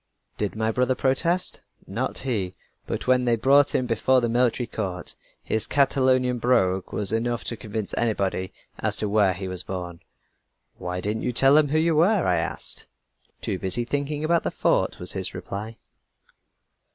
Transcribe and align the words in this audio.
"Did 0.39 0.55
my 0.55 0.71
brother 0.71 0.95
protest? 0.95 1.61
Not 1.85 2.17
he. 2.17 2.55
But 2.87 3.05
when 3.05 3.25
they 3.25 3.35
brought 3.35 3.75
him 3.75 3.85
before 3.85 4.19
the 4.19 4.27
military 4.29 4.65
court, 4.65 5.13
his 5.43 5.67
Catalonian 5.67 6.39
brogue 6.39 6.91
was 6.91 7.11
enough 7.11 7.43
to 7.43 7.55
convince 7.55 7.93
anybody 7.95 8.51
as 8.79 8.95
to 8.95 9.07
where 9.07 9.35
he 9.35 9.47
was 9.47 9.61
born. 9.61 9.99
"'Why 10.79 11.01
didn't 11.01 11.21
you 11.21 11.31
tell 11.31 11.53
them 11.53 11.67
who 11.67 11.77
you 11.77 11.95
were?' 11.95 12.25
I 12.25 12.37
asked 12.37 12.79
him. 12.79 12.87
"'Too 13.41 13.59
busy 13.59 13.85
thinking 13.85 14.23
about 14.23 14.41
the 14.41 14.49
fort,' 14.49 14.97
was 14.97 15.11
his 15.11 15.35
reply." 15.35 15.77